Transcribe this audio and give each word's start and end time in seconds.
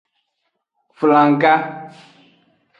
Flangga. 0.97 1.53